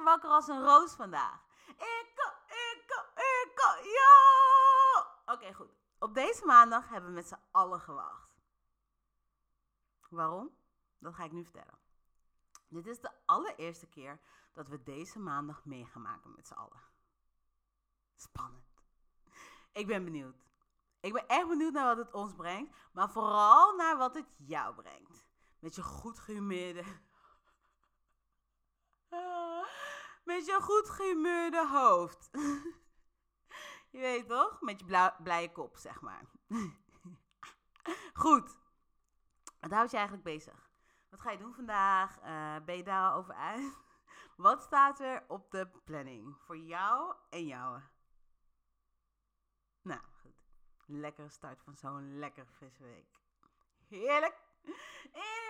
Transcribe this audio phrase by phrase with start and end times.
[0.00, 1.44] Er wakker als een roos vandaag?
[1.66, 5.32] Ik, ik, ik, ja.
[5.34, 5.70] Oké, goed.
[5.98, 8.34] Op deze maandag hebben we met z'n allen gewacht.
[10.08, 10.56] Waarom?
[10.98, 11.78] Dat ga ik nu vertellen.
[12.68, 14.20] Dit is de allereerste keer
[14.52, 16.82] dat we deze maandag mee gaan maken met z'n allen.
[18.16, 18.82] Spannend.
[19.72, 20.44] Ik ben benieuwd.
[21.00, 24.74] Ik ben echt benieuwd naar wat het ons brengt, maar vooral naar wat het jou
[24.74, 25.26] brengt.
[25.58, 26.84] Met je goed gehumeerde.
[30.30, 32.30] Met je goed gehumeurde hoofd.
[33.92, 34.60] Je weet toch?
[34.60, 36.24] Met je blije kop, zeg maar.
[38.22, 38.56] Goed.
[39.60, 40.70] Wat houdt je eigenlijk bezig?
[41.08, 42.18] Wat ga je doen vandaag?
[42.18, 43.72] Eh, ben je daarover uit?
[44.46, 47.80] Wat staat er op de planning voor jou en jou?
[49.82, 50.42] Nou, goed.
[50.86, 53.20] Lekkere start van zo'n lekker frisse week.
[53.88, 54.48] Heerlijk.
[55.12, 55.40] Why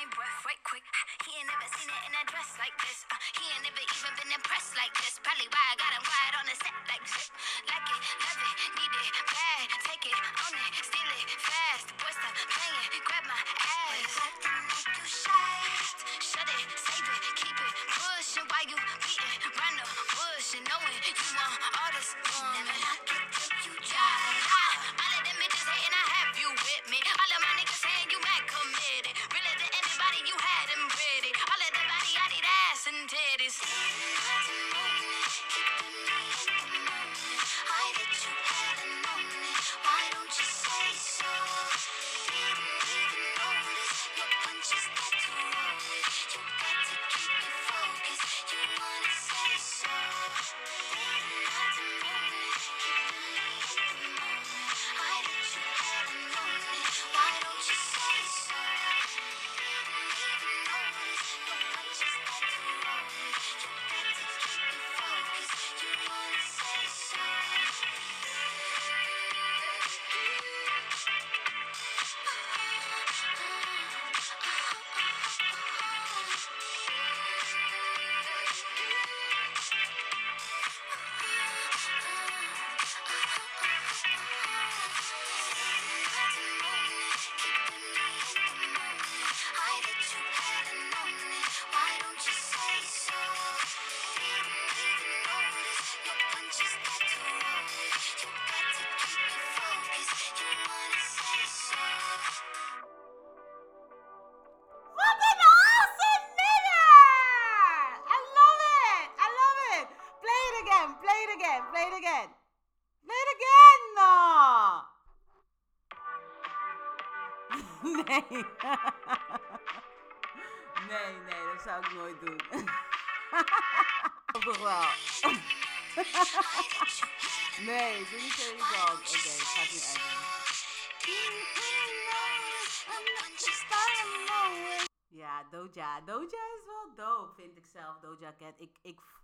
[0.00, 0.84] my breath right quick.
[1.28, 3.04] He ain't never seen it in a dress like this.
[3.12, 5.20] Uh, he ain't never even been impressed like this.
[5.20, 7.29] Probably why I got him quiet on the set like this.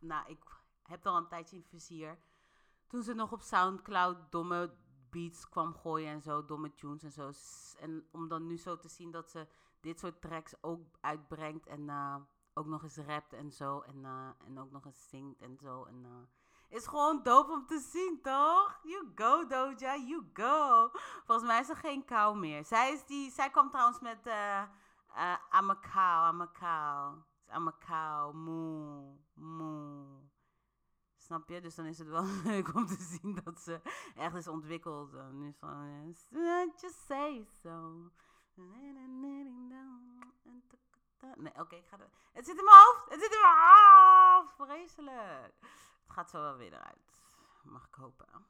[0.01, 0.45] Ik, nou, ik
[0.83, 2.19] heb al een tijdje in vizier.
[2.87, 4.75] Toen ze nog op Soundcloud domme
[5.11, 7.33] beats kwam gooien en zo, domme tunes en zo.
[7.81, 9.47] En om dan nu zo te zien dat ze
[9.81, 12.17] dit soort tracks ook uitbrengt en eh,
[12.55, 13.81] ook nog eens rapt en zo.
[13.81, 15.85] En, eh, en ook nog eens zingt en zo.
[15.85, 18.81] En, eh, is gewoon dope om te zien, toch?
[18.83, 20.89] You go, Doja, you go.
[21.25, 22.65] Volgens mij is er geen kou meer.
[22.65, 24.63] Zij, is die, zij kwam trouwens met eh
[25.17, 27.25] eh I'm a cow, I'm a cow.
[27.55, 30.25] I'm a cow, moe, moe.
[31.17, 31.61] Snap je?
[31.61, 33.81] Dus dan is het wel leuk om te zien dat ze
[34.15, 35.15] echt is ontwikkeld.
[35.15, 36.15] En nu van,
[36.77, 38.11] just say so.
[41.37, 42.11] Nee, oké, ik ga er...
[42.33, 43.11] Het zit in mijn hoofd!
[43.11, 44.55] Het zit in mijn hoofd!
[44.55, 45.55] Vreselijk.
[45.61, 47.13] Het gaat zo wel weer eruit.
[47.63, 48.47] Mag ik hopen.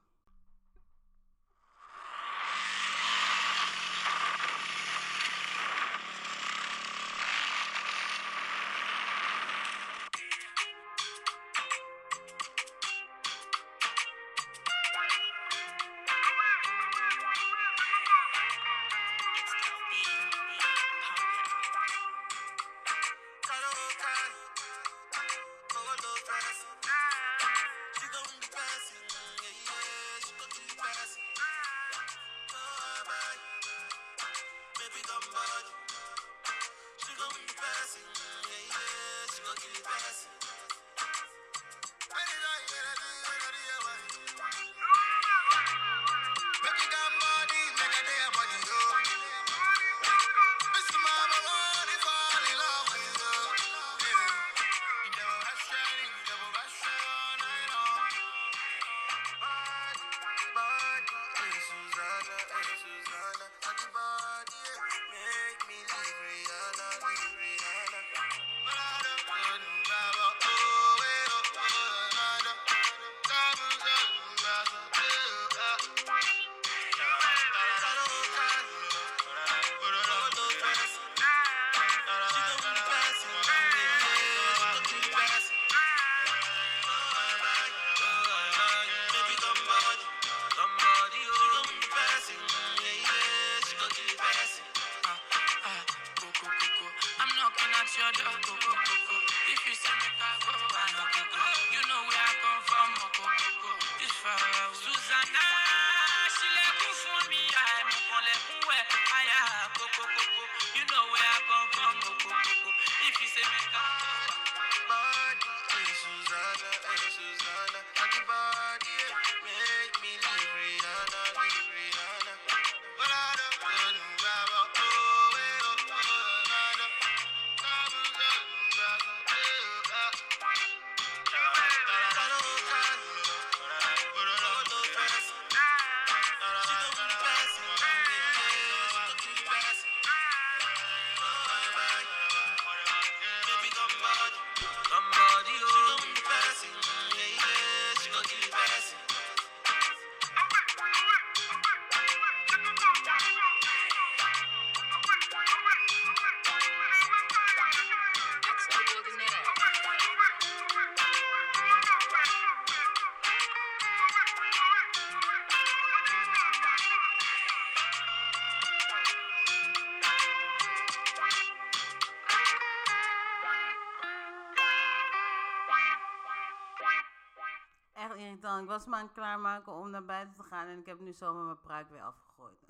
[178.46, 181.12] Ik was me aan het klaarmaken om naar buiten te gaan en ik heb nu
[181.12, 182.66] zomaar mijn pruik weer afgegooid.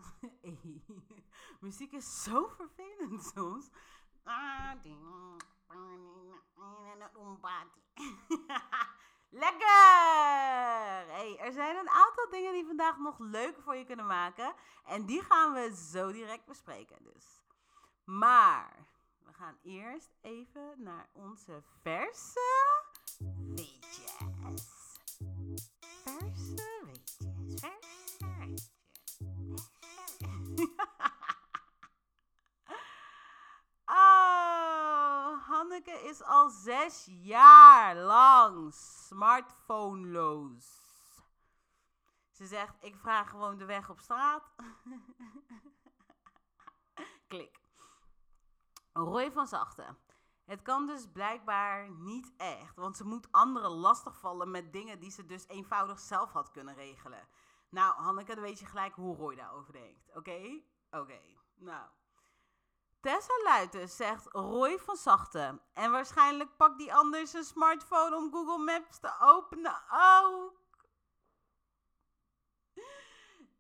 [1.61, 3.71] Muziek is zo vervelend soms.
[4.25, 4.73] Ah.
[9.45, 9.67] Lekker!
[11.15, 14.55] Hey, er zijn een aantal dingen die vandaag nog leuker voor je kunnen maken.
[14.85, 16.97] En die gaan we zo direct bespreken.
[17.03, 17.43] Dus.
[18.05, 18.87] Maar
[19.19, 22.75] we gaan eerst even naar onze verse.
[33.89, 40.65] Oh, Hanneke is al zes jaar lang smartphoneloos.
[42.31, 44.43] Ze zegt, ik vraag gewoon de weg op straat.
[47.29, 47.61] Klik.
[48.93, 49.99] Roy van Zachten.
[50.45, 55.27] Het kan dus blijkbaar niet echt, want ze moet anderen lastigvallen met dingen die ze
[55.27, 57.29] dus eenvoudig zelf had kunnen regelen.
[57.69, 60.11] Nou, Hanneke, dan weet je gelijk hoe Roy daarover denkt.
[60.15, 60.63] Oké?
[60.91, 61.21] Oké.
[61.55, 61.89] Nou.
[63.01, 65.61] Tessa Luiten zegt Roy van Zachten.
[65.73, 70.65] En waarschijnlijk pakt die ander zijn smartphone om Google Maps te openen ook.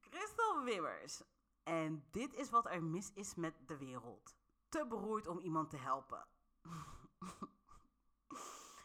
[0.00, 1.22] Christel Wimmers.
[1.62, 4.36] En dit is wat er mis is met de wereld.
[4.68, 6.26] Te beroerd om iemand te helpen.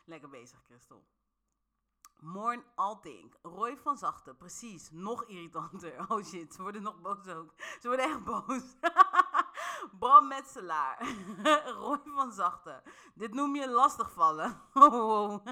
[0.05, 1.05] Lekker bezig, Christel.
[2.21, 3.35] Morn Altink.
[3.41, 4.37] Roy van Zachten.
[4.37, 4.89] Precies.
[4.91, 6.05] Nog irritanter.
[6.09, 7.53] Oh shit, ze worden nog boos ook.
[7.57, 8.63] Ze worden echt boos.
[9.99, 11.07] Bram Metselaar.
[11.79, 12.81] Roy van Zachten.
[13.15, 14.61] Dit noem je lastigvallen.
[14.73, 15.47] Oh, wow.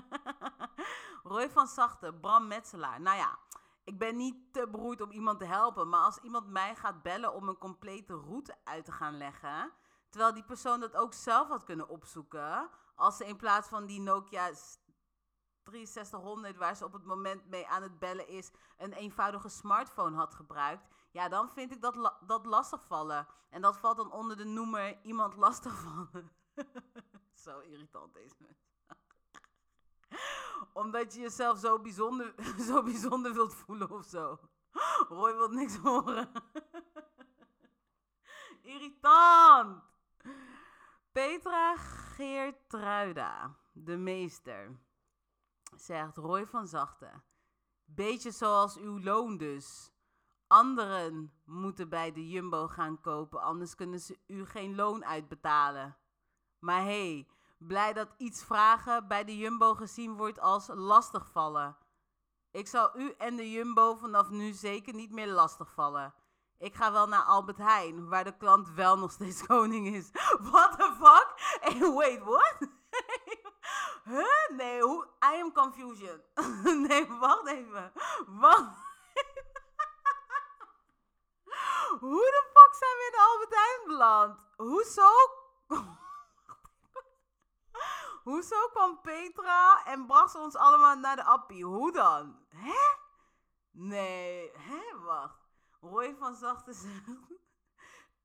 [1.24, 2.20] Roy van Zachten.
[2.20, 3.02] Bram Metselaar.
[3.02, 3.38] Nou ja,
[3.84, 5.90] ik ben niet te beroerd om iemand te helpen.
[5.90, 9.72] Maar als iemand mij gaat bellen om een complete route uit te gaan leggen.
[10.10, 12.70] Terwijl die persoon dat ook zelf had kunnen opzoeken.
[12.96, 14.52] Als ze in plaats van die Nokia
[15.70, 20.34] 6300, waar ze op het moment mee aan het bellen is, een eenvoudige smartphone had
[20.36, 20.88] gebruikt.
[21.12, 23.28] Ja, dan vind ik dat, la- dat lastigvallen.
[23.50, 26.32] En dat valt dan onder de noemer iemand lastigvallen.
[27.44, 28.68] zo irritant deze mensen.
[30.74, 32.34] Omdat je jezelf zo bijzonder,
[32.68, 34.40] zo bijzonder wilt voelen of zo.
[35.08, 36.32] Roy wil niks horen.
[38.62, 39.84] Irritant.
[41.12, 44.80] Petra Geertruida, de meester,
[45.76, 47.24] zegt Roy van Zachten.
[47.86, 49.92] Beetje zoals uw loon dus.
[50.48, 55.98] Anderen moeten bij de Jumbo gaan kopen, anders kunnen ze u geen loon uitbetalen.
[56.60, 61.78] Maar hé, hey, blij dat iets vragen bij de Jumbo gezien wordt als lastigvallen.
[62.52, 66.14] Ik zal u en de Jumbo vanaf nu zeker niet meer lastigvallen.
[66.58, 70.10] Ik ga wel naar Albert Heijn, waar de klant wel nog steeds koning is.
[70.40, 71.34] What the fuck?
[71.60, 72.70] Hey, wait, what?
[74.10, 74.50] Huh?
[74.56, 74.82] Nee?
[75.22, 76.22] I am confusion.
[76.88, 77.92] nee, wacht even.
[78.28, 78.78] Wacht.
[82.00, 84.48] Hoe de fuck zijn we in de Albert Heijn beland?
[84.58, 85.12] Hoezo?
[88.24, 91.66] Hoezo kwam Petra en bracht ze ons allemaal naar de appie?
[91.66, 92.46] Hoe dan?
[92.56, 92.98] Hè?
[93.72, 95.00] Nee, hè?
[95.04, 95.48] Wacht.
[95.82, 97.08] Roy van Zachten zegt...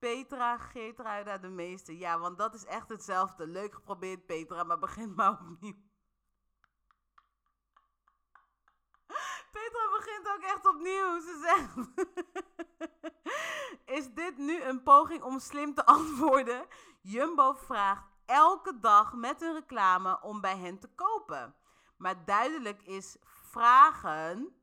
[0.04, 1.98] Petra, Geertruida, de meeste.
[1.98, 3.46] Ja, want dat is echt hetzelfde.
[3.46, 5.74] Leuk geprobeerd, Petra, maar begin maar opnieuw.
[9.52, 11.20] Petra begint ook echt opnieuw.
[11.20, 11.74] Ze zegt...
[13.98, 16.66] is dit nu een poging om slim te antwoorden?
[17.00, 21.54] Jumbo vraagt elke dag met een reclame om bij hen te kopen.
[21.96, 24.56] Maar duidelijk is vragen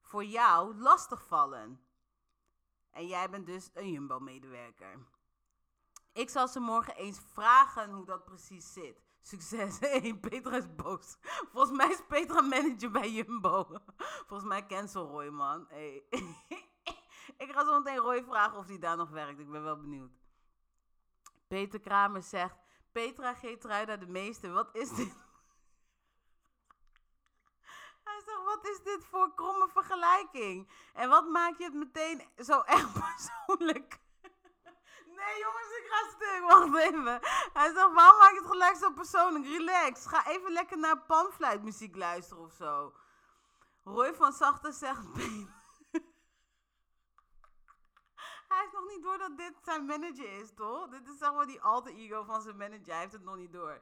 [0.00, 1.87] voor jou lastigvallen.
[2.98, 5.06] En jij bent dus een Jumbo-medewerker.
[6.12, 9.02] Ik zal ze morgen eens vragen hoe dat precies zit.
[9.20, 9.78] Succes.
[9.80, 11.16] Hey, Petra is boos.
[11.52, 13.66] Volgens mij is Petra manager bij Jumbo.
[14.26, 15.66] Volgens mij cancel Roy, man.
[15.68, 16.02] Hey.
[17.42, 19.40] Ik ga zo meteen Roy vragen of hij daar nog werkt.
[19.40, 20.12] Ik ben wel benieuwd.
[21.48, 22.56] Peter Kramer zegt...
[22.92, 24.50] Petra Geertruida de meeste.
[24.50, 25.16] Wat is dit?
[28.04, 30.68] Hij zegt, wat is dit voor kromme vergelijking?
[30.94, 33.98] En wat maak je het meteen zo echt persoonlijk?
[35.04, 36.44] Nee jongens, ik ga stuk.
[36.48, 37.18] Wacht even.
[37.52, 39.44] Hij zegt, waarom maak je het gelijk zo persoonlijk?
[39.44, 40.06] Relax.
[40.06, 42.92] Ga even lekker naar panfluitmuziek luisteren of zo.
[43.84, 45.06] Roy van Zachten zegt...
[48.48, 50.88] Hij heeft nog niet door dat dit zijn manager is, toch?
[50.88, 52.92] Dit is zeg maar die alter ego van zijn manager.
[52.92, 53.80] Hij heeft het nog niet door.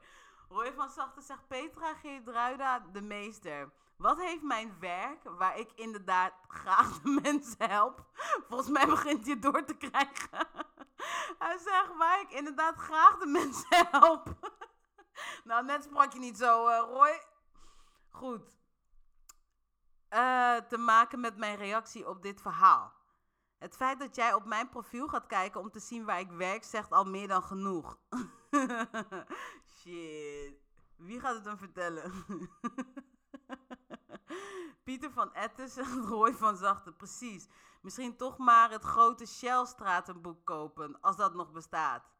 [0.49, 3.73] Roy van Zachten zegt Petra Geertruida de meester.
[3.97, 8.05] Wat heeft mijn werk, waar ik inderdaad graag de mensen help...
[8.49, 10.49] Volgens mij begint het door te krijgen.
[11.39, 14.55] Hij zegt waar ik inderdaad graag de mensen help.
[15.45, 17.23] nou, net sprak je niet zo, eh, Roy.
[18.11, 18.57] Goed.
[20.09, 22.93] Eh, te maken met mijn reactie op dit verhaal.
[23.59, 26.65] Het feit dat jij op mijn profiel gaat kijken om te zien waar ik werk,
[26.65, 27.99] zegt al meer dan genoeg.
[29.79, 30.65] Shit.
[30.97, 32.13] Wie gaat het hem vertellen?
[34.87, 36.97] Pieter van Etten zegt Roy van Zachten.
[36.97, 37.49] Precies.
[37.83, 42.11] Misschien toch maar het grote Shell-stratenboek kopen, als dat nog bestaat.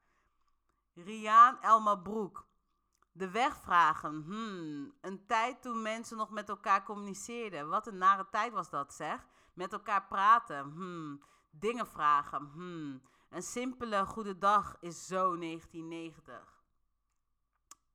[0.95, 2.47] Riaan Elma Broek.
[3.13, 4.23] De weg vragen.
[4.23, 4.93] Hmm.
[5.01, 7.69] Een tijd toen mensen nog met elkaar communiceerden.
[7.69, 9.27] Wat een nare tijd was dat, zeg.
[9.55, 10.71] Met elkaar praten.
[10.71, 11.23] Hmm.
[11.51, 12.51] Dingen vragen.
[12.53, 13.03] Hmm.
[13.31, 16.63] Een simpele goede dag is zo 1990.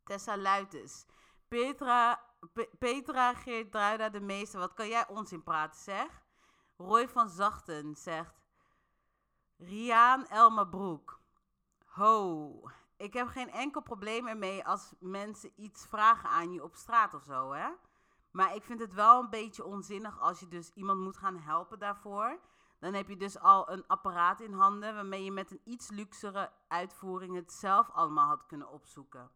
[0.04, 1.06] Tessa Luites.
[1.48, 4.58] Petra, Pe- Petra Geertruida de meeste.
[4.58, 6.22] Wat kan jij onzin praten, zeg?
[6.78, 8.40] Roy van Zachten zegt...
[9.58, 11.20] Riaan Elma Broek.
[11.86, 17.14] Ho, ik heb geen enkel probleem ermee als mensen iets vragen aan je op straat
[17.14, 17.70] of zo, hè.
[18.32, 21.80] Maar ik vind het wel een beetje onzinnig als je dus iemand moet gaan helpen
[21.80, 22.40] daarvoor.
[22.80, 26.52] Dan heb je dus al een apparaat in handen waarmee je met een iets luxere
[26.68, 29.32] uitvoering het zelf allemaal had kunnen opzoeken.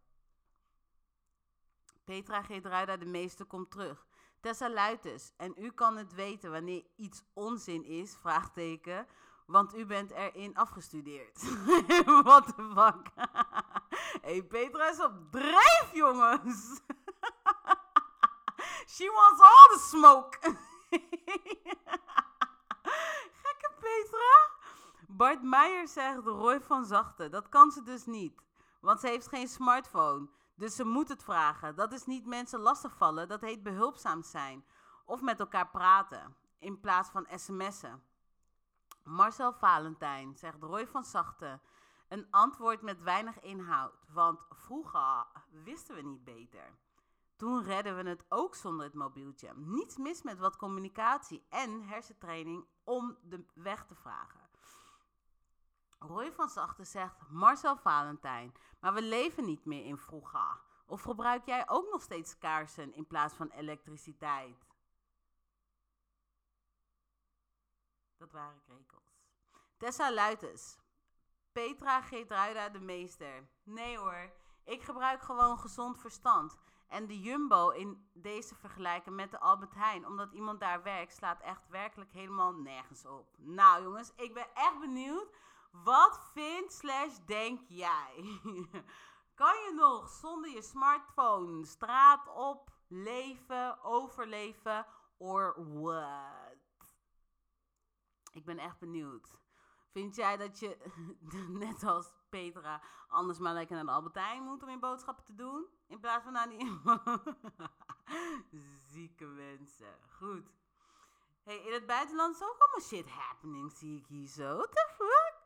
[2.06, 4.06] Petra Geertruida, de meester, komt terug.
[4.42, 9.08] Tessa Luites, en u kan het weten wanneer iets onzin is, vraagteken,
[9.46, 11.42] want u bent erin afgestudeerd.
[12.24, 13.28] What the fuck?
[14.26, 16.70] hey, Petra is op dreef, jongens.
[18.96, 20.38] She wants all the smoke.
[23.42, 24.34] Gekke Petra.
[25.08, 27.30] Bart Meijer zegt Roy van Zachte.
[27.30, 28.42] Dat kan ze dus niet.
[28.82, 30.28] Want ze heeft geen smartphone.
[30.56, 31.76] Dus ze moet het vragen.
[31.76, 33.28] Dat is niet mensen lastigvallen.
[33.28, 34.66] Dat heet behulpzaam zijn.
[35.06, 36.36] Of met elkaar praten.
[36.60, 38.04] In plaats van sms'en.
[39.04, 41.60] Marcel Valentijn zegt Roy van Zachte.
[42.08, 43.94] Een antwoord met weinig inhoud.
[44.14, 45.26] Want vroeger
[45.64, 46.78] wisten we niet beter.
[47.36, 49.54] Toen redden we het ook zonder het mobieltje.
[49.56, 54.45] Niets mis met wat communicatie en hersentraining om de weg te vragen.
[56.00, 60.62] Roy van Zachte zegt Marcel Valentijn, maar we leven niet meer in vroeger.
[60.86, 64.68] Of gebruik jij ook nog steeds kaarsen in plaats van elektriciteit?
[68.18, 69.24] Dat waren krekels.
[69.78, 70.78] Tessa Luites.
[71.52, 73.48] Petra Geertruida de meester.
[73.64, 76.58] Nee hoor, ik gebruik gewoon gezond verstand.
[76.88, 81.42] En de Jumbo in deze vergelijken met de Albert Heijn, omdat iemand daar werkt, slaat
[81.42, 83.36] echt werkelijk helemaal nergens op.
[83.38, 85.28] Nou jongens, ik ben echt benieuwd.
[85.84, 88.16] Wat vindt slash denk jij?
[89.42, 94.86] kan je nog zonder je smartphone straat op, leven, overleven,
[95.18, 96.56] or what?
[98.32, 99.40] Ik ben echt benieuwd.
[99.92, 100.78] Vind jij dat je,
[101.66, 105.66] net als Petra, anders maar lekker naar de Albertijn moet om je boodschappen te doen?
[105.88, 106.82] In plaats van naar die...
[108.92, 109.98] Zieke mensen.
[110.18, 110.54] Goed.
[111.44, 114.56] Hey, in het buitenland is ook allemaal shit happening, zie ik hier zo.
[114.56, 115.45] What the fuck?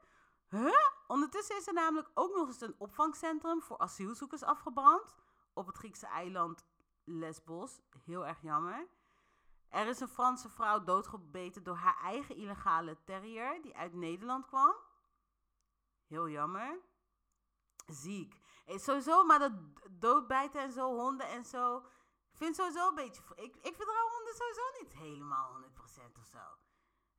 [0.50, 0.90] Huh?
[1.08, 5.16] Ondertussen is er namelijk ook nog eens een opvangcentrum voor asielzoekers afgebrand.
[5.54, 6.66] Op het Griekse eiland
[7.04, 7.82] Lesbos.
[8.06, 8.88] Heel erg jammer.
[9.70, 14.76] Er is een Franse vrouw doodgebeten door haar eigen illegale terrier die uit Nederland kwam.
[16.08, 16.80] Heel jammer.
[17.88, 18.40] Ziek.
[18.66, 19.52] Hey, sowieso, maar dat
[19.90, 21.78] doodbijten en zo, honden en zo.
[22.32, 23.22] Ik vind sowieso een beetje.
[23.36, 26.40] Ik, ik vertrouw honden sowieso niet helemaal 100% of zo.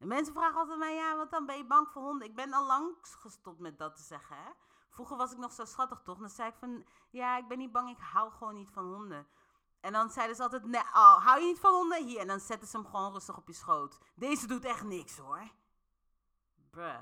[0.00, 2.28] En mensen vragen altijd mij, ja, wat dan ben je bang voor honden?
[2.28, 4.50] Ik ben al lang gestopt met dat te zeggen, hè.
[4.88, 6.18] Vroeger was ik nog zo schattig, toch?
[6.18, 9.28] Dan zei ik van, ja, ik ben niet bang, ik hou gewoon niet van honden.
[9.80, 12.04] En dan zeiden ze altijd, nee, oh, hou je niet van honden?
[12.04, 13.98] Hier, en dan zetten ze hem gewoon rustig op je schoot.
[14.14, 15.50] Deze doet echt niks, hoor.
[16.70, 17.00] Bruh.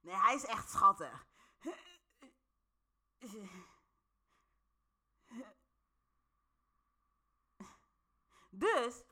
[0.00, 1.26] Nee, hij is echt schattig.
[8.58, 9.04] Dus,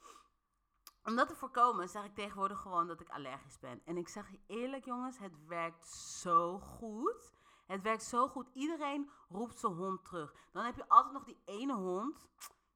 [1.02, 3.80] om dat te voorkomen, zeg ik tegenwoordig gewoon dat ik allergisch ben.
[3.84, 7.32] En ik zeg je eerlijk, jongens, het werkt zo goed.
[7.66, 8.48] Het werkt zo goed.
[8.52, 10.34] Iedereen roept zijn hond terug.
[10.52, 12.18] Dan heb je altijd nog die ene hond.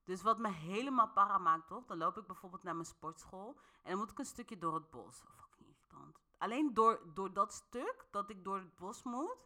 [0.05, 1.87] Dus wat me helemaal para maakt, toch?
[1.87, 3.61] Dan loop ik bijvoorbeeld naar mijn sportschool.
[3.83, 5.23] En dan moet ik een stukje door het bos.
[5.23, 6.19] Oh, fucking irritant.
[6.39, 9.37] Alleen door, door dat stuk, dat ik door het bos moet,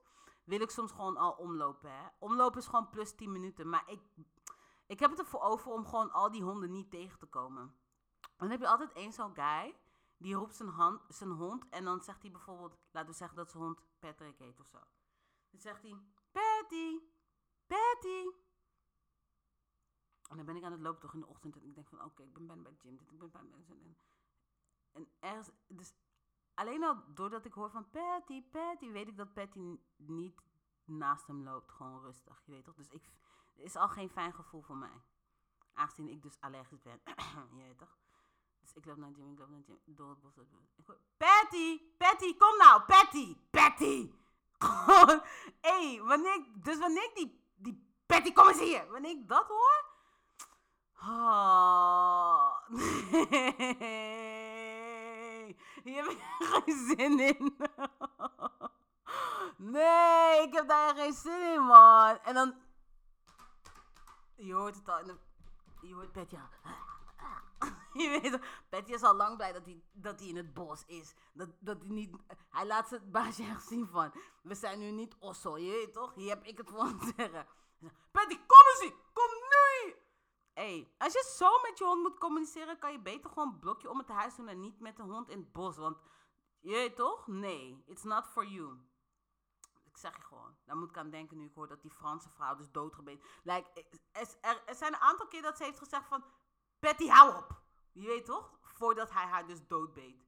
[0.44, 1.90] wil ik soms gewoon al omlopen.
[1.90, 2.06] Hè?
[2.18, 3.68] Omlopen is gewoon plus 10 minuten.
[3.68, 4.00] Maar ik,
[4.92, 7.74] ik heb het ervoor over om gewoon al die honden niet tegen te komen.
[8.36, 9.76] Dan heb je altijd één zo'n guy,
[10.16, 13.50] die roept zijn, hand, zijn hond en dan zegt hij bijvoorbeeld, laten we zeggen dat
[13.50, 14.78] zijn hond Patrick heet of zo.
[15.50, 16.02] Dan zegt hij,
[16.32, 16.98] Patty,
[17.66, 18.26] Patty.
[20.28, 22.04] En dan ben ik aan het lopen toch in de ochtend en ik denk van,
[22.04, 23.96] oké, ik ben bijna bij de gym, ik ben bijna bij de en,
[24.92, 25.94] en ergens, dus
[26.54, 30.42] alleen al doordat ik hoor van Patty, Patty, weet ik dat Patty niet
[30.84, 32.74] naast hem loopt, gewoon rustig, je weet toch.
[32.74, 33.12] Dus ik,
[33.62, 35.02] is al geen fijn gevoel voor mij.
[35.74, 37.02] Aangezien ik dus allergisch ben.
[37.56, 37.96] weet toch?
[38.60, 40.36] Dus ik loop naar gym, ik loop naar gym, door het bos.
[40.76, 41.80] Ik hoor, Patty!
[41.98, 42.82] Patty, kom nou!
[42.82, 43.36] Patty!
[43.50, 44.12] Patty!
[45.66, 48.90] Hé, wanneer ik, dus wanneer ik die, die Patty, kom eens hier!
[48.90, 49.90] Wanneer ik dat hoor...
[53.78, 54.12] Nee.
[55.84, 57.56] Hier heb ik geen zin in.
[59.56, 62.18] Nee, ik heb daar geen zin in, man.
[62.18, 62.54] En dan...
[64.36, 64.98] Je hoort het al.
[64.98, 65.18] in de-
[65.86, 66.24] Je hoort al.
[68.02, 71.14] Je weet Patty is al lang blij dat hij, dat hij in het bos is.
[71.32, 72.16] Dat, dat hij niet...
[72.50, 74.12] Hij laat zijn baasje echt zien van...
[74.42, 76.14] We zijn nu niet osso, je weet toch?
[76.14, 77.46] Hier heb ik het voor te zeggen.
[78.12, 78.94] Patty, kom eens hier!
[79.12, 79.94] Kom nu
[80.54, 83.90] hey, als je zo met je hond moet communiceren, kan je beter gewoon een blokje
[83.90, 85.76] om het huis doen en niet met de hond in het bos.
[85.76, 85.98] Want,
[86.60, 87.26] je weet toch?
[87.26, 88.78] Nee, it's not for you.
[89.92, 90.56] Ik zeg je gewoon.
[90.64, 93.28] Daar moet ik aan denken nu ik hoor dat die Franse vrouw dus doodgebeten.
[93.42, 96.24] Like, er, zijn een aantal keer dat ze heeft gezegd van...
[96.78, 97.62] Patty, hou op!
[97.92, 98.58] Je weet toch?
[98.60, 100.26] Voordat hij haar dus doodbeet.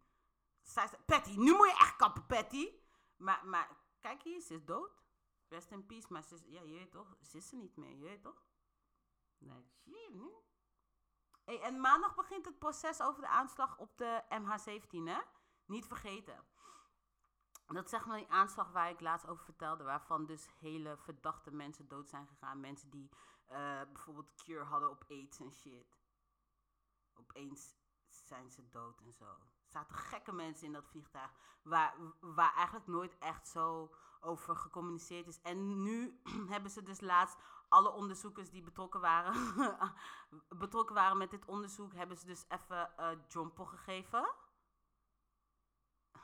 [0.62, 2.72] Zij zei, Patty, nu moet je echt kappen, Patty.
[3.16, 5.02] Maar, maar kijk hier, ze is dood.
[5.48, 6.06] Rest in peace.
[6.08, 7.16] Maar ze is, ja, je weet toch?
[7.20, 8.46] Ze is er niet meer, je weet toch?
[9.38, 10.32] Nee, nu?
[11.44, 15.20] En maandag begint het proces over de aanslag op de MH17, hè?
[15.64, 16.46] Niet vergeten.
[17.66, 21.88] Dat zeg maar die aanslag waar ik laatst over vertelde, waarvan dus hele verdachte mensen
[21.88, 22.60] dood zijn gegaan.
[22.60, 23.10] Mensen die
[23.46, 25.98] eh, bijvoorbeeld cure hadden op AIDS en shit.
[27.14, 27.76] Opeens
[28.08, 29.24] zijn ze dood en zo.
[29.24, 31.30] Er zaten gekke mensen in dat vliegtuig,
[31.62, 35.40] waar, waar eigenlijk nooit echt zo over gecommuniceerd is.
[35.40, 36.20] En nu
[36.52, 37.36] hebben ze dus laatst
[37.68, 39.34] alle onderzoekers die betrokken waren,
[40.64, 42.90] betrokken waren met dit onderzoek, hebben ze dus even
[43.28, 44.34] jompo gegeven.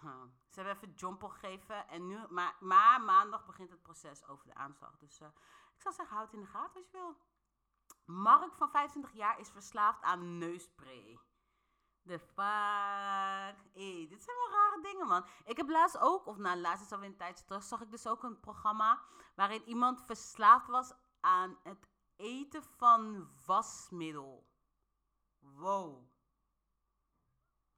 [0.00, 1.88] Ze hebben even jompo gegeven.
[1.88, 2.56] En nu, maar,
[3.04, 4.98] maandag begint het proces over de aanslag.
[4.98, 5.28] Dus eh,
[5.74, 7.16] ik zou zeggen, houd in de gaten als je wil.
[8.04, 11.18] Mark van 25 jaar is verslaafd aan neusspray.
[12.02, 13.72] De fuck?
[14.08, 15.24] Dit zijn wel rare dingen, man.
[15.44, 18.06] Ik heb laatst ook, of nou, laatst is alweer een tijdje terug, zag ik dus
[18.06, 19.00] ook een programma
[19.34, 24.48] waarin iemand verslaafd was aan het eten van wasmiddel.
[25.38, 26.08] Wow.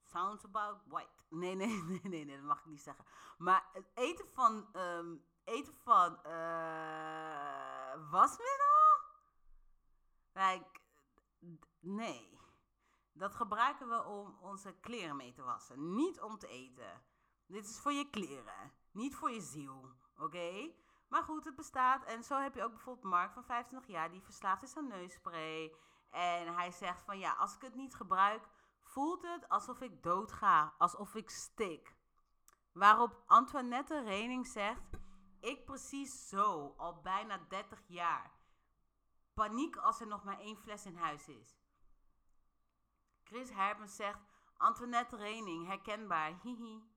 [0.03, 1.22] Sounds about white.
[1.33, 3.05] Nee, nee, nee, nee, nee, dat mag ik niet zeggen.
[3.39, 9.01] Maar het eten van, ehm, eten van eh, wasmiddel?
[10.33, 10.81] Like,
[11.81, 12.41] nee.
[13.13, 17.03] Dat gebruiken we om onze kleren mee te wassen, niet om te eten.
[17.47, 20.73] Dit is voor je kleren, niet voor je ziel, oké?
[21.09, 22.05] Maar goed, het bestaat.
[22.05, 25.75] En zo heb je ook bijvoorbeeld Mark van 25 jaar, die verslaafd is aan neusspray.
[26.11, 28.49] En hij zegt van ja, als ik het niet gebruik,
[28.93, 31.97] voelt het alsof ik doodga, alsof ik stik.
[32.73, 34.91] Waarop Antoinette Rening zegt,
[35.41, 38.31] ik precies zo, al bijna 30 jaar.
[39.35, 41.61] Paniek als er nog maar één fles in huis is.
[43.25, 44.21] Chris Herbens zegt,
[44.57, 46.91] Antoinette Rening, herkenbaar, hihi.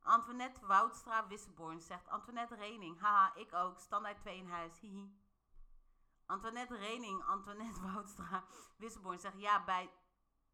[0.00, 5.18] Antoinette Woudstra Wisseborn zegt, Antoinette Rening, haha, ik ook, standaard 2 in huis, hihi.
[6.26, 8.44] Antoinette Rening, Antoinette Woudstra
[8.76, 9.90] Wisseborn zegt, ja, bij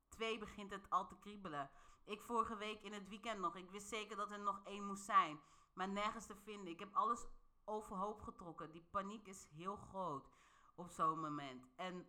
[0.08, 1.70] 2 begint het al te kriebelen.
[2.04, 5.04] Ik vorige week in het weekend nog, ik wist zeker dat er nog één moest
[5.04, 5.40] zijn,
[5.74, 6.72] maar nergens te vinden.
[6.72, 7.26] Ik heb alles
[7.64, 8.72] overhoop getrokken.
[8.72, 10.28] Die paniek is heel groot
[10.74, 11.68] op zo'n moment.
[11.76, 12.08] En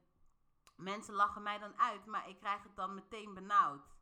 [0.76, 3.96] mensen lachen mij dan uit, maar ik krijg het dan meteen benauwd.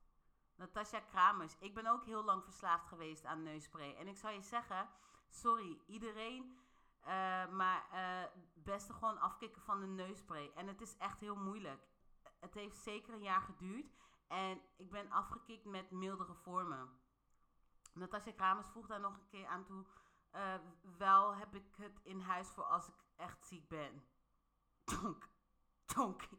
[0.56, 3.96] Natasja Kramers, ik ben ook heel lang verslaafd geweest aan neusspray.
[3.96, 4.90] En ik zou je zeggen,
[5.30, 6.60] sorry, iedereen,
[7.00, 10.52] eh, maar eh beste gewoon afkicken van de neusspray.
[10.56, 11.88] En het is echt heel moeilijk.
[12.46, 13.94] Het heeft zeker een jaar geduurd.
[14.28, 17.00] En ik ben afgekikt met mildere vormen.
[17.94, 19.86] Natasja Kramers voegt daar nog een keer aan toe.
[20.32, 20.54] eh,
[20.98, 24.08] wel heb ik het in huis voor als ik echt ziek ben.
[24.92, 25.30] Tonk.
[25.86, 26.30] Tonk.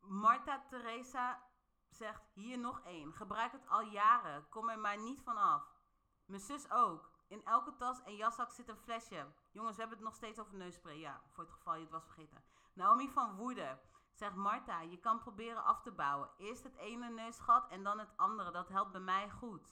[0.00, 1.48] Marta Teresa
[1.88, 3.12] zegt hier nog één.
[3.14, 4.48] Gebruik het al jaren.
[4.48, 5.76] Kom er maar niet van af.
[6.24, 7.10] Mijn zus ook.
[7.26, 9.32] In elke tas en jaszak zit een flesje.
[9.50, 10.98] Jongens, we hebben het nog steeds over neusspray.
[10.98, 12.44] Ja, voor het geval je het was vergeten.
[12.72, 13.80] Naomi van Woerden
[14.14, 16.30] zegt Marta, je kan proberen af te bouwen.
[16.38, 18.50] Eerst het ene neusgat en dan het andere.
[18.50, 19.70] Dat helpt bij mij goed.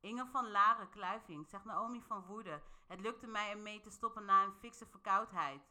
[0.00, 2.62] Inge van Laren Kluiving zegt Naomi van Woerden.
[2.86, 5.62] Het lukte mij ermee te stoppen na een fikse verkoudheid.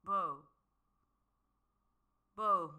[0.00, 0.48] Bo.
[2.34, 2.74] Bo.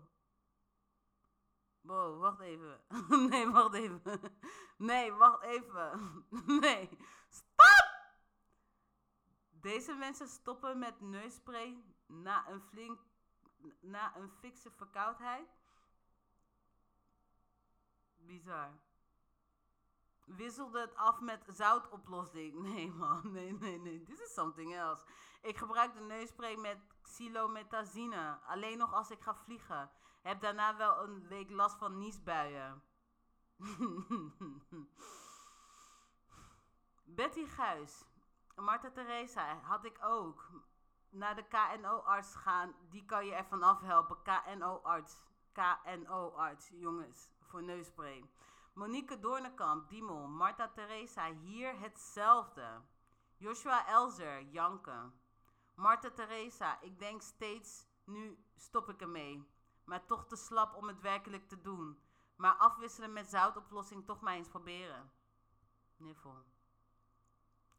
[1.81, 2.81] Bo, wacht even.
[3.29, 4.21] nee, wacht even.
[4.77, 6.25] nee, wacht even.
[6.61, 6.89] nee.
[7.29, 7.99] Stop!
[9.49, 12.99] Deze mensen stoppen met neusspray na een flink
[13.79, 15.49] na een fikse verkoudheid.
[18.17, 18.79] Bizar.
[20.25, 22.53] Wisselde het af met zoutoplossing.
[22.73, 24.03] Nee man, nee, nee, nee.
[24.03, 25.03] This is something else.
[25.41, 28.39] Ik gebruik de neusspray met xylomethazine.
[28.47, 29.91] Alleen nog als ik ga vliegen.
[30.21, 32.83] Heb daarna wel een week last van niesbuien.
[37.03, 38.05] Betty Guis.
[38.55, 40.49] Marta Teresa had ik ook.
[41.11, 42.73] Naar de KNO-arts gaan.
[42.89, 44.17] Die kan je ervan afhelpen.
[44.21, 45.23] KNO-arts.
[45.51, 47.29] KNO-arts, jongens.
[47.39, 48.29] Voor neusspray.
[48.73, 50.27] Monique Doornekamp, Diemel.
[50.27, 52.81] Marta Teresa, hier hetzelfde.
[53.37, 55.11] Joshua Elzer, Janke.
[55.75, 59.47] Marta Teresa, ik denk steeds, nu stop ik ermee.
[59.83, 61.99] Maar toch te slap om het werkelijk te doen.
[62.35, 65.11] Maar afwisselen met zoutoplossing toch maar eens proberen.
[65.97, 66.45] Niffel.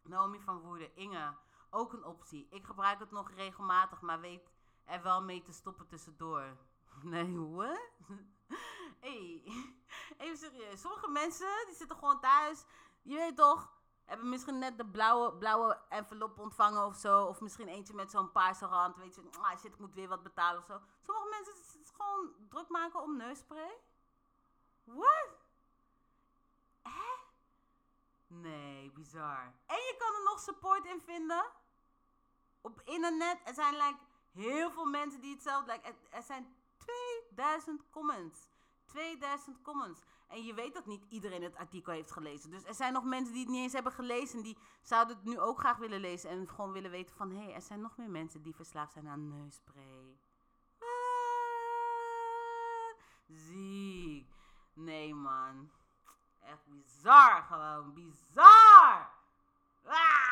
[0.02, 1.34] Naomi van Woerden, Inge.
[1.72, 2.46] Ook een optie.
[2.50, 4.50] Ik gebruik het nog regelmatig, maar weet
[4.84, 6.44] er wel mee te stoppen tussendoor.
[7.02, 7.90] Nee, hoe?
[9.04, 9.42] hey,
[10.18, 10.80] even serieus.
[10.80, 12.64] Sommige mensen die zitten gewoon thuis.
[13.02, 13.72] Je weet toch,
[14.04, 17.24] hebben misschien net de blauwe, blauwe envelop ontvangen of zo.
[17.24, 18.96] Of misschien eentje met zo'n paarse rand.
[18.96, 20.80] Weet je, ah shit, ik moet weer wat betalen of zo.
[21.00, 23.80] Sommige mensen het gewoon druk maken om neusspray.
[24.84, 25.28] What?
[26.82, 27.14] Hè?
[28.26, 29.54] Nee, bizar.
[29.66, 31.44] En je kan er nog support in vinden.
[32.62, 33.98] Op internet, er zijn like,
[34.32, 35.72] heel veel mensen die hetzelfde...
[35.72, 38.48] Like, er, zijn 2000 comments.
[38.84, 40.00] 2000 comments.
[40.28, 42.50] En je weet dat niet iedereen het artikel heeft gelezen.
[42.50, 44.36] Dus er zijn nog mensen die het niet eens hebben gelezen.
[44.36, 46.30] En die zouden het nu ook graag willen lezen.
[46.30, 47.30] En gewoon willen weten van...
[47.30, 50.16] Hé, hey, er zijn nog meer mensen die verslaafd zijn aan neusspray.
[50.78, 50.88] Wat?
[53.28, 54.28] Ziek.
[54.72, 55.70] Nee, man.
[56.40, 57.92] Echt bizar gewoon.
[57.94, 59.10] Bizar!
[59.84, 60.31] Ah!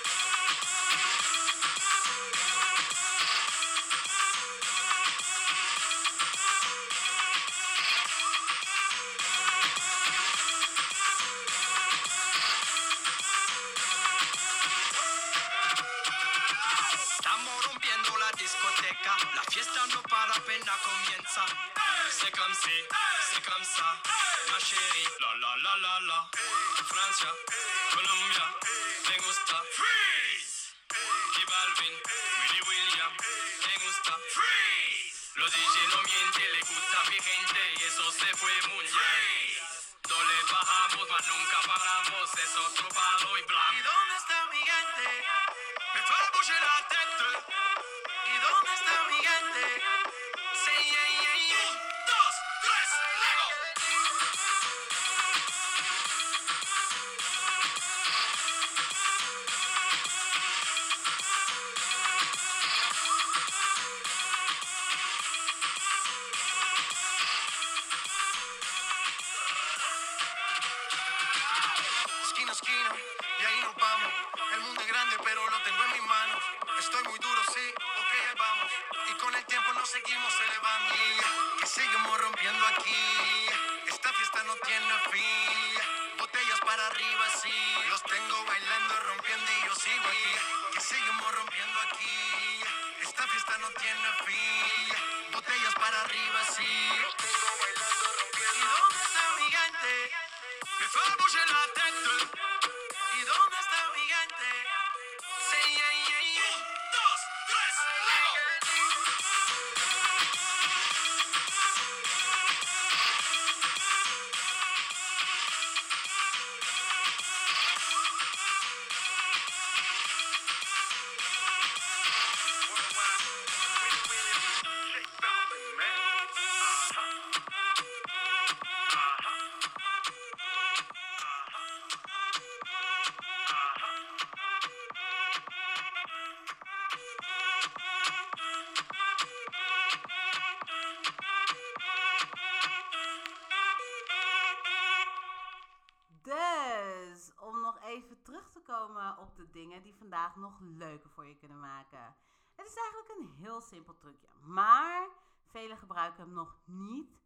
[149.51, 152.15] Dingen die vandaag nog leuker voor je kunnen maken.
[152.55, 155.07] Het is eigenlijk een heel simpel trucje, maar
[155.45, 157.21] velen gebruiken hem nog niet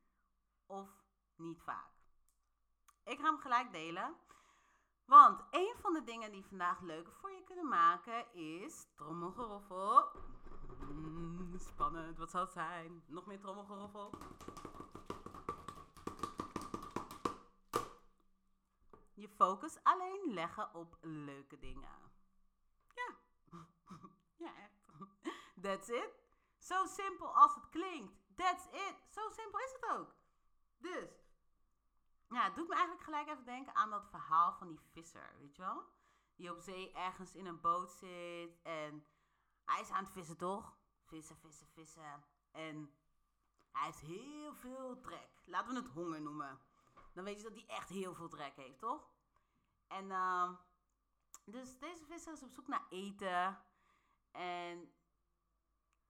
[0.66, 0.90] of
[1.36, 1.94] niet vaak.
[3.04, 4.16] Ik ga hem gelijk delen.
[5.06, 10.10] Want een van de dingen die vandaag leuker voor je kunnen maken is trommelgeroffel.
[10.80, 13.04] Mm, spannend, wat zal het zijn?
[13.08, 14.10] Nog meer trommelgeroffel.
[19.14, 21.90] Je focus alleen leggen op leuke dingen.
[22.96, 23.16] Ja.
[24.46, 24.74] ja, echt.
[25.66, 26.10] That's it.
[26.58, 28.14] Zo simpel als het klinkt.
[28.36, 28.96] That's it.
[29.10, 30.16] Zo simpel is het ook.
[30.78, 31.10] Dus,
[32.30, 35.56] ja, het doet me eigenlijk gelijk even denken aan dat verhaal van die visser, weet
[35.56, 35.84] je wel?
[36.36, 39.06] Die op zee ergens in een boot zit en
[39.66, 40.78] hij is aan het vissen, toch?
[41.06, 42.24] Vissen, vissen, vissen.
[42.52, 42.96] En
[43.72, 45.42] hij heeft heel veel trek.
[45.46, 46.60] Laten we het honger noemen.
[47.14, 49.10] dan weet je dat hij echt heel veel trek heeft, toch?
[49.88, 50.54] En ehm,
[51.46, 53.64] dus deze visser is op zoek naar eten.
[54.32, 54.95] En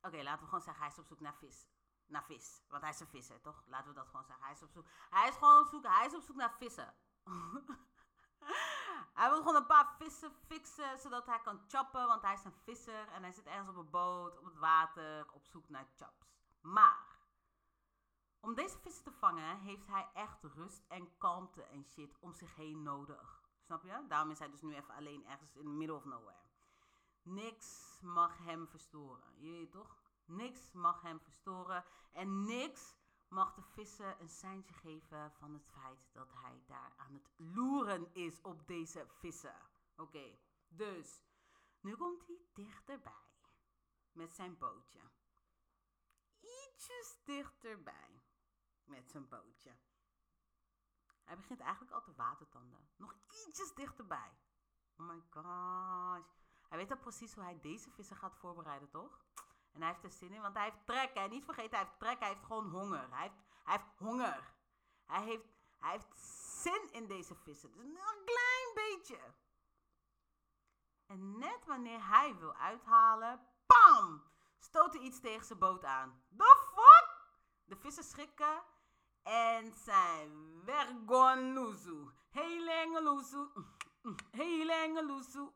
[0.06, 1.68] oké, laten we gewoon zeggen, hij is op zoek naar vis.
[2.06, 3.64] Naar vis, want hij is een visser, toch?
[3.68, 4.46] Laten we dat gewoon zeggen.
[4.46, 6.94] Hij is op zoek, hij is gewoon op zoek, hij is op zoek naar vissen.
[9.20, 12.62] hij wil gewoon een paar vissen fixen, zodat hij kan chappen, want hij is een
[12.64, 13.08] visser.
[13.08, 16.36] En hij zit ergens op een boot, op het water, op zoek naar chaps.
[16.62, 17.20] Maar,
[18.40, 22.56] om deze vissen te vangen, heeft hij echt rust en kalmte en shit om zich
[22.56, 23.44] heen nodig.
[23.66, 24.06] Snap je?
[24.08, 26.45] Daarom is hij dus nu even alleen ergens in the middle of nowhere.
[27.26, 29.40] Niks mag hem verstoren.
[29.40, 29.98] Je toch?
[30.26, 31.86] Niks mag hem verstoren.
[32.12, 32.96] En niks
[33.28, 38.14] mag de vissen een seintje geven van het feit dat hij daar aan het loeren
[38.14, 39.56] is op deze vissen.
[39.96, 41.24] Oké, dus
[41.80, 43.34] nu komt hij dichterbij
[44.12, 45.02] met zijn bootje.
[46.40, 48.24] Ietsjes dichterbij
[48.84, 49.78] met zijn bootje.
[51.24, 52.90] Hij begint eigenlijk al te watertanden.
[52.96, 53.16] Nog
[53.48, 54.38] ietsjes dichterbij.
[54.98, 56.45] Oh my gosh.
[56.70, 59.24] Hij weet al precies hoe hij deze vissen gaat voorbereiden, toch?
[59.74, 61.14] En hij heeft er zin in, want hij heeft trek.
[61.14, 61.28] Hè?
[61.28, 62.20] Niet vergeten, hij heeft trek.
[62.20, 63.08] Hij heeft gewoon honger.
[63.10, 64.54] Hij heeft, hij heeft honger.
[65.06, 65.46] Hij heeft,
[65.78, 66.18] hij heeft
[66.62, 67.72] zin in deze vissen.
[67.72, 69.20] Dus een klein beetje.
[71.06, 74.24] En net wanneer hij wil uithalen, pam!
[74.60, 76.24] Stoot hij iets tegen zijn boot aan.
[76.38, 77.10] The fuck?
[77.64, 78.64] De vissen schrikken
[79.24, 82.10] en zijn vergonluzu.
[82.30, 83.48] Helengeluzu.
[84.32, 85.50] Helengeluzu.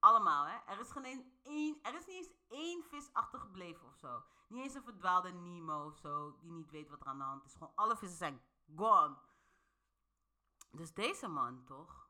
[0.00, 0.56] Allemaal, hè?
[0.66, 4.22] Er is, geen een- één, er is niet eens één vis achtergebleven of zo.
[4.48, 7.44] Niet eens een verdwaalde Nemo of zo, die niet weet wat er aan de hand
[7.44, 7.52] is.
[7.52, 8.42] Gewoon alle vissen zijn
[8.76, 9.16] gone.
[10.70, 12.08] Dus deze man, toch?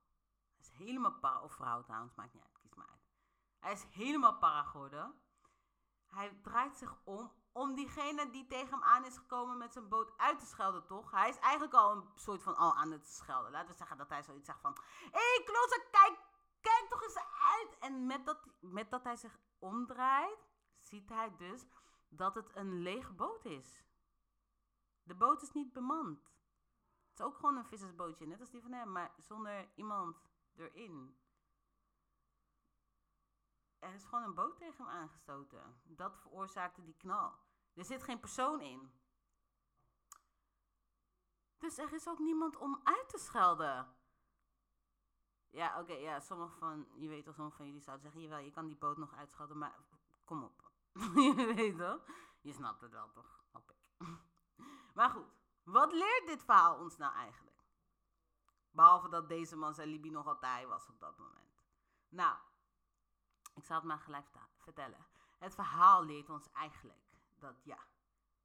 [0.56, 3.08] Hij is helemaal para, of vrouw trouwens, maakt niet uit, kies maar uit.
[3.58, 5.20] Hij is helemaal para geworden.
[6.06, 10.12] Hij draait zich om om diegene die tegen hem aan is gekomen met zijn boot
[10.16, 11.10] uit te schelden, toch?
[11.10, 13.50] Hij is eigenlijk al een soort van al aan het schelden.
[13.50, 14.76] Laten we zeggen dat hij zoiets zegt van...
[15.00, 16.18] Hé, hey, klootzak, kijk,
[16.60, 17.18] kijk toch eens
[17.56, 17.78] uit!
[17.78, 20.48] En met dat, met dat hij zich omdraait,
[20.80, 21.66] ziet hij dus
[22.08, 23.84] dat het een lege boot is.
[25.02, 26.18] De boot is niet bemand.
[27.10, 30.22] Het is ook gewoon een vissersbootje, net als die van hem, maar zonder iemand
[30.56, 31.18] erin.
[33.78, 35.80] Er is gewoon een boot tegen hem aangestoten.
[35.84, 37.38] Dat veroorzaakte die knal.
[37.74, 38.92] Er zit geen persoon in.
[41.58, 43.94] Dus er is ook niemand om uit te schelden.
[45.50, 48.50] Ja, oké, ja, sommige van, je weet toch, sommige van jullie zouden zeggen, jawel, je
[48.50, 49.74] kan die boot nog uitschelden, maar
[50.24, 50.70] kom op.
[51.14, 52.00] je weet toch?
[52.40, 54.06] Je snapt het wel toch, hoop ik.
[54.96, 55.26] maar goed,
[55.62, 57.50] wat leert dit verhaal ons nou eigenlijk?
[58.70, 61.62] Behalve dat deze man zijn Libi nog altijd was op dat moment.
[62.08, 62.36] Nou,
[63.54, 65.06] ik zal het maar gelijk vertellen.
[65.38, 67.04] Het verhaal leert ons eigenlijk
[67.38, 67.78] dat ja,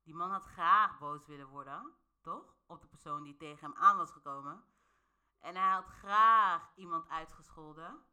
[0.04, 2.56] die man had graag boos willen worden, toch?
[2.66, 4.64] Op de persoon die tegen hem aan was gekomen.
[5.46, 8.06] En hij had graag iemand uitgescholden.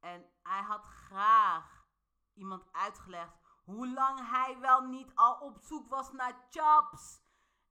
[0.00, 1.86] En hij had graag
[2.34, 3.32] iemand uitgelegd
[3.64, 7.20] hoe lang hij wel niet al op zoek was naar chops.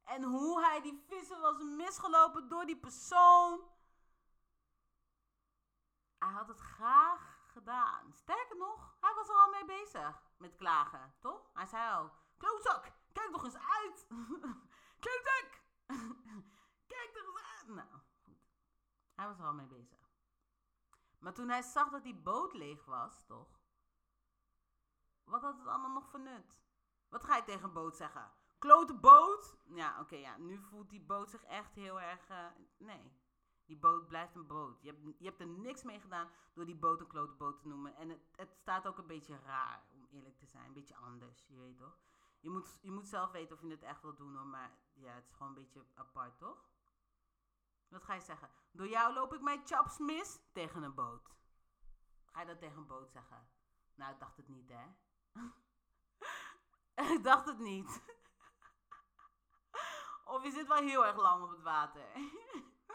[0.03, 3.61] En hoe hij die vissen was misgelopen door die persoon.
[6.17, 8.13] Hij had het graag gedaan.
[8.13, 11.49] Sterker nog, hij was er al mee bezig met klagen, toch?
[11.53, 14.07] Hij zei al, klootzak, kijk toch eens uit.
[15.03, 15.61] klootzak,
[16.93, 17.67] kijk toch eens uit.
[17.67, 18.03] Nou.
[19.15, 20.09] Hij was er al mee bezig.
[21.19, 23.59] Maar toen hij zag dat die boot leeg was, toch?
[25.23, 26.57] Wat had het allemaal nog voor nut?
[27.09, 28.31] Wat ga je tegen een boot zeggen?
[28.57, 29.57] Klote boot?
[29.63, 30.37] Ja, oké, ja.
[30.37, 32.29] Nu voelt die boot zich echt heel erg...
[32.29, 32.45] eh,
[32.77, 33.11] nee.
[33.65, 34.81] Die boot blijft een boot.
[34.81, 37.67] Je hebt, je hebt er niks mee gedaan door die boot een klote boot te
[37.67, 37.95] noemen.
[37.95, 40.65] En het, het staat ook een beetje raar, om eerlijk te zijn.
[40.65, 41.97] Een beetje anders, je weet toch?
[42.39, 44.45] Je moet, je moet zelf weten of je het echt wil doen hoor.
[44.45, 46.69] Maar ja, het is gewoon een beetje apart, toch?
[47.95, 48.49] Wat ga je zeggen?
[48.71, 51.29] Door jou loop ik mijn chaps mis tegen een boot.
[52.25, 53.49] Ga je dat tegen een boot zeggen?
[53.93, 54.85] Nou, ik dacht het niet, hè?
[57.15, 58.03] ik dacht het niet.
[60.33, 62.15] of je zit wel heel erg lang op het water.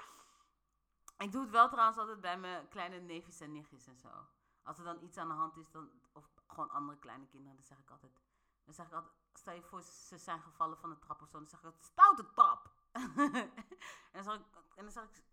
[1.25, 4.27] ik doe het wel trouwens altijd bij mijn kleine neefjes en nichtjes en zo.
[4.63, 7.65] Als er dan iets aan de hand is, dan, of gewoon andere kleine kinderen, dan
[7.65, 8.21] zeg ik altijd...
[8.65, 11.39] Dan zeg ik altijd, stel je voor, ze zijn gevallen van de trap of zo.
[11.39, 12.70] Dan zeg ik altijd, stoute trap.
[14.13, 15.25] en, dan zeg ik, en dan ik,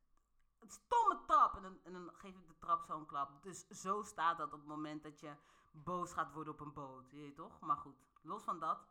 [0.59, 1.55] het stomme trap.
[1.55, 3.43] En dan, en geef ik de trap zo'n klap.
[3.43, 5.35] Dus zo staat dat op het moment dat je
[5.71, 7.11] boos gaat worden op een boot.
[7.11, 7.59] Je toch?
[7.59, 8.87] Maar goed, los van dat.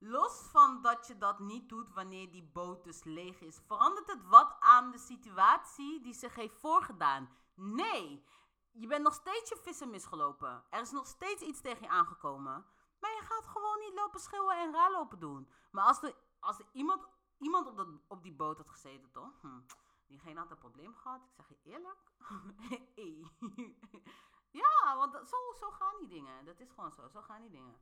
[0.00, 4.26] Los van dat je dat niet doet wanneer die boot dus leeg is, verandert het
[4.26, 7.28] wat aan de situatie die zich heeft voorgedaan?
[7.54, 8.24] Nee,
[8.72, 10.64] je bent nog steeds je vissen misgelopen.
[10.70, 12.66] Er is nog steeds iets tegen je aangekomen.
[13.00, 15.48] Maar je gaat gewoon niet lopen schreeuwen en raar lopen doen.
[15.70, 17.08] Maar als er, als er iemand
[17.38, 19.40] iemand op, dat, op die boot had gezeten, toch?
[19.40, 19.60] Hm.
[20.06, 21.22] Diegene had een probleem gehad.
[21.22, 22.12] Ik zeg je eerlijk.
[24.50, 26.44] Ja, want zo, zo gaan die dingen.
[26.44, 27.08] Dat is gewoon zo.
[27.08, 27.80] Zo gaan die dingen.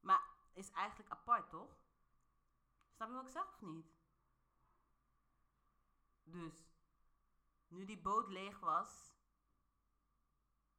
[0.00, 0.22] Maar
[0.52, 1.76] is eigenlijk apart, toch?
[2.90, 3.86] Snap je wat ik zeg of niet?
[6.22, 6.68] Dus,
[7.68, 9.14] nu die boot leeg was,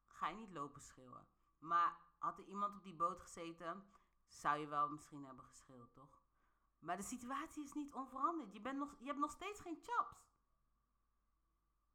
[0.07, 1.27] ga je niet lopen schreeuwen.
[1.59, 3.91] Maar had er iemand op die boot gezeten,
[4.27, 6.16] zou je wel misschien hebben geschreeuwd, toch?
[6.79, 8.53] Maar de situatie is niet onveranderd.
[8.53, 10.27] Je, bent nog, je hebt nog steeds geen chaps.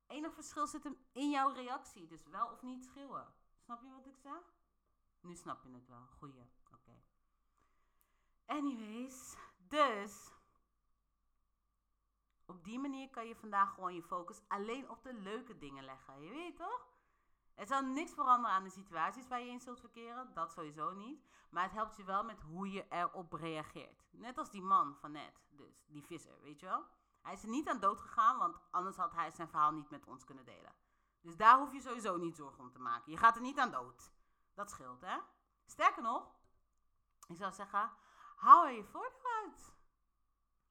[0.06, 2.06] Enig verschil zit hem in jouw reactie.
[2.06, 3.34] Dus wel of niet schreeuwen.
[3.58, 4.54] Snap je wat ik zeg?
[5.20, 6.06] Nu snap je het wel.
[6.18, 6.50] Goeie.
[6.72, 7.02] Oké.
[8.46, 9.36] Anyways.
[9.56, 10.32] Dus.
[12.46, 16.22] Op die manier kan je vandaag gewoon je focus alleen op de leuke dingen leggen.
[16.22, 16.91] Je weet toch?
[17.54, 20.34] Er zal niks veranderen aan de situaties waar je in zult verkeren.
[20.34, 21.24] Dat sowieso niet.
[21.50, 24.04] Maar het helpt je wel met hoe je erop reageert.
[24.10, 25.44] Net als die man van net.
[25.48, 26.84] Dus die visser, weet je wel?
[27.22, 30.06] Hij is er niet aan dood gegaan, want anders had hij zijn verhaal niet met
[30.06, 30.74] ons kunnen delen.
[31.20, 33.12] Dus daar hoef je sowieso niet zorgen om te maken.
[33.12, 34.12] Je gaat er niet aan dood.
[34.54, 35.18] Dat scheelt, hè?
[35.66, 36.34] Sterker nog,
[37.28, 37.92] ik zou zeggen,
[38.36, 39.74] hou er je voordeel uit.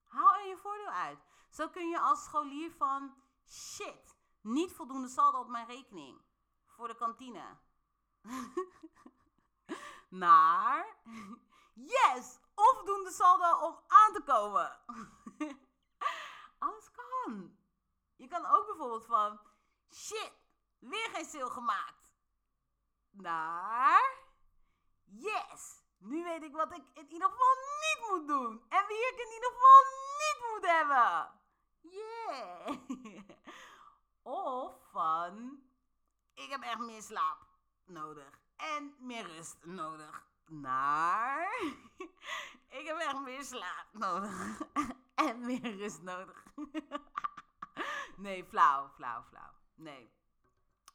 [0.04, 1.20] Hou er je voordeel uit.
[1.50, 3.14] Zo kun je als scholier van,
[3.46, 6.22] shit, niet voldoende saldo op mijn rekening.
[6.82, 7.58] Voor de kantine.
[10.24, 10.96] Naar,
[11.74, 14.80] yes, onvoldoende saldo om aan te komen.
[16.60, 17.58] Alles kan.
[18.16, 19.40] Je kan ook bijvoorbeeld van,
[19.94, 20.34] shit,
[20.80, 22.14] weer geen sale gemaakt.
[23.10, 24.18] Naar,
[25.04, 28.66] yes, nu weet ik wat ik in ieder geval niet moet doen.
[28.70, 29.84] En wie ik in ieder geval
[30.18, 31.40] niet moet hebben.
[31.82, 32.80] Yeah.
[34.46, 35.64] Of van,
[36.34, 37.38] ik heb echt meer slaap
[37.86, 38.40] nodig.
[38.56, 40.30] En meer rust nodig.
[40.46, 41.54] Naar,
[42.80, 44.62] ik heb echt meer slaap nodig.
[45.26, 46.44] en meer rust nodig.
[48.18, 49.52] nee, flauw, flauw, flauw.
[49.76, 50.20] Nee.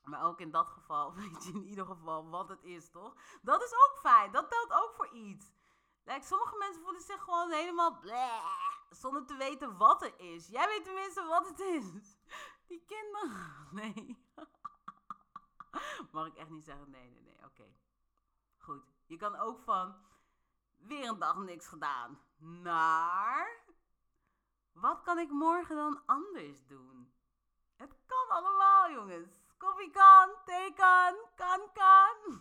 [0.05, 3.14] Maar ook in dat geval weet je in ieder geval wat het is, toch?
[3.43, 4.32] Dat is ook fijn.
[4.32, 5.47] Dat telt ook voor iets.
[6.05, 8.47] Like, sommige mensen voelen zich gewoon helemaal bleh,
[8.91, 10.49] zonder te weten wat er is.
[10.49, 11.84] Jij weet tenminste wat het is.
[12.66, 13.68] Die kinderen.
[13.70, 14.26] Nee.
[16.12, 16.91] Mag ik echt niet zeggen?
[16.91, 17.45] Nee, nee, nee.
[17.45, 17.74] Oké.
[18.57, 18.85] Goed.
[19.07, 19.97] Je kan ook van
[20.77, 22.20] weer een dag niks gedaan.
[22.37, 23.64] Naar.
[24.72, 27.12] Wat kan ik morgen dan anders doen?
[27.77, 29.45] Het kan allemaal, jongens.
[29.59, 32.41] Koffie kan, thee kan, kan kan.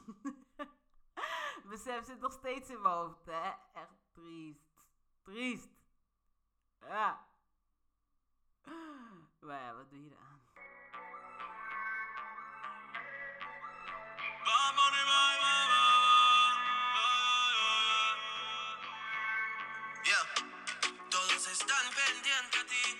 [1.70, 3.52] Besef zit nog steeds in mijn hoofd, hè?
[3.74, 4.84] Echt triest.
[5.24, 5.70] Triest.
[6.80, 7.28] Ja.
[9.40, 10.35] Maar ja, wat doe je eraan?
[21.10, 23.00] Todos están pendientes a ti,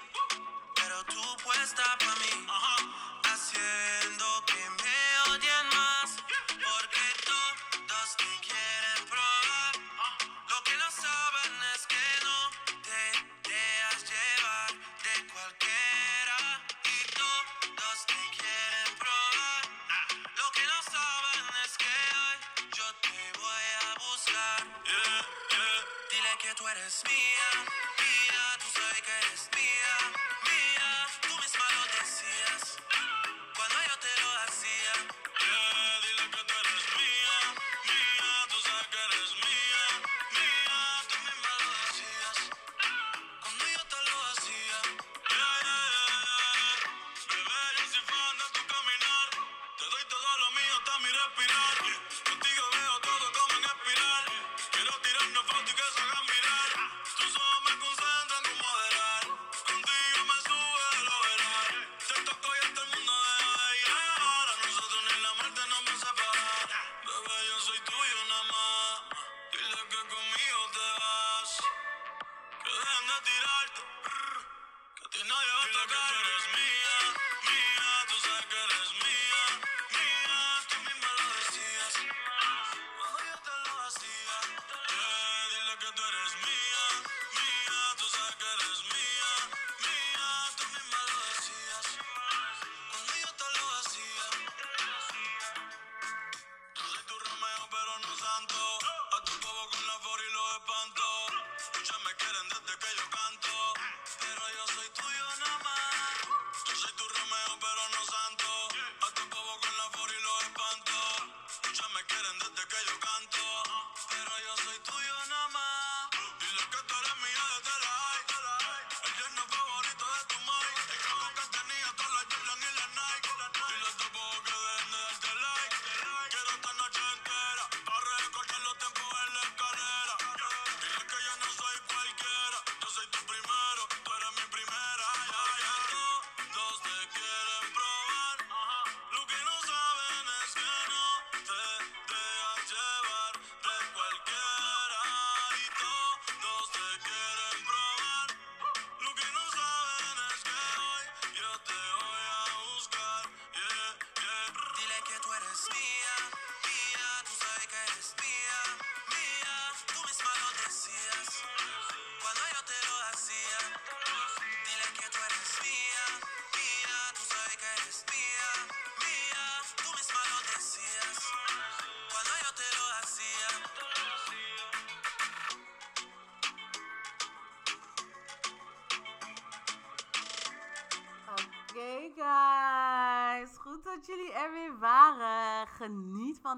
[0.76, 2.48] pero tú puesta para mí,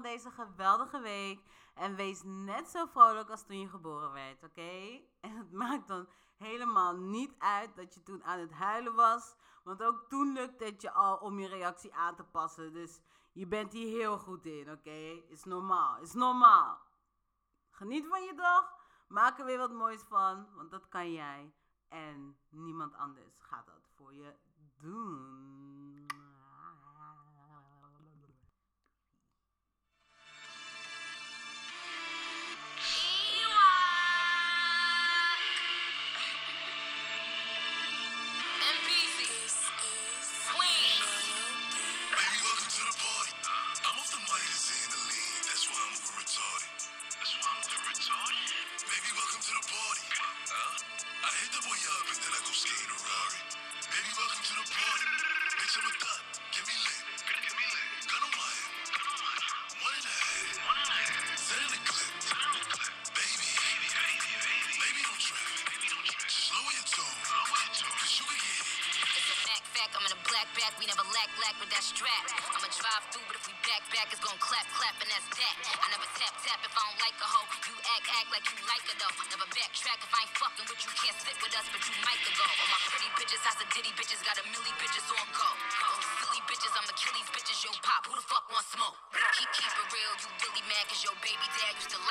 [0.00, 1.44] van deze geweldige week.
[1.74, 5.00] En wees net zo vrolijk als toen je geboren werd, oké?
[5.20, 9.36] En het maakt dan helemaal niet uit dat je toen aan het huilen was.
[9.64, 12.72] Want ook toen lukte het je al om je reactie aan te passen.
[12.72, 13.00] Dus
[13.32, 15.22] je bent hier heel goed in, oké?
[15.28, 16.78] Is normaal, is normaal.
[17.70, 18.76] Geniet van je dag.
[19.08, 21.52] Maak er weer wat moois van, want dat kan jij.
[21.88, 24.34] En niemand anders gaat dat voor je
[24.78, 25.57] doen.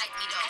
[0.08, 0.47] Like me though.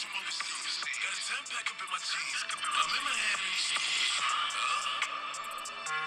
[0.00, 0.80] A bad bitch from overseas.
[0.80, 2.40] Got a 10 pack up in my jeans.
[2.40, 4.16] I'm in my hand in the stores.
[4.16, 4.24] Uh,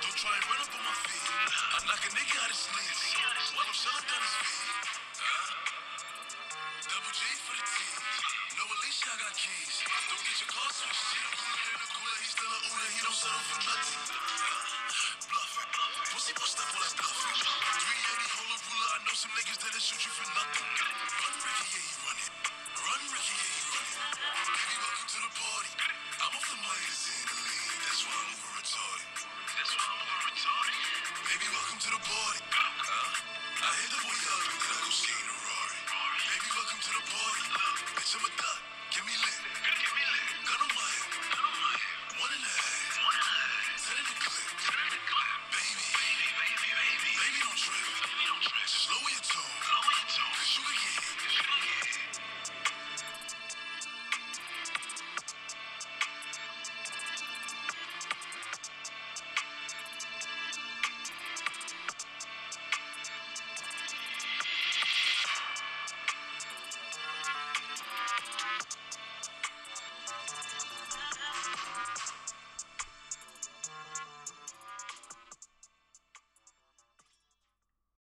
[0.02, 1.22] don't try and run up on my feet.
[1.22, 2.66] I knock a nigga his
[3.54, 4.66] while I'm selling his feet.
[5.22, 5.46] Uh,
[6.90, 8.02] double G for the team.
[8.58, 9.86] No Alicia, I got keys.
[9.86, 11.14] Don't get your car switched.
[11.14, 12.18] She the cooler in the cooler.
[12.18, 12.66] He still a.
[12.98, 13.94] He don't settle for nothing.
[15.30, 15.54] Bluff.
[15.54, 18.90] 380 hold ruler.
[18.90, 20.43] I know some niggas that'll shoot you for nothing.